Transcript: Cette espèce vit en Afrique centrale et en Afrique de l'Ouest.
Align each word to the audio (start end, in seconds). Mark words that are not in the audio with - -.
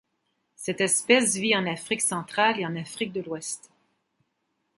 Cette 0.55 0.81
espèce 0.81 1.35
vit 1.35 1.55
en 1.55 1.67
Afrique 1.67 2.01
centrale 2.01 2.59
et 2.59 2.65
en 2.65 2.75
Afrique 2.75 3.13
de 3.13 3.21
l'Ouest. 3.21 3.69